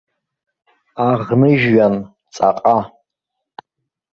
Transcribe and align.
Аӷныжәҩан, 1.09 1.95
ҵаҟа. 2.33 2.77